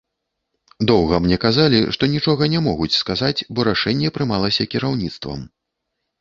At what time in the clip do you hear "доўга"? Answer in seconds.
0.91-1.15